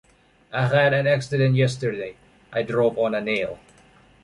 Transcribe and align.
I 0.51 0.65
had 0.65 0.93
an 0.93 1.05
accident 1.05 1.53
yesterday, 1.53 2.15
I 2.51 2.63
drove 2.63 2.97
on 2.97 3.13
a 3.13 3.21
nail. 3.21 3.59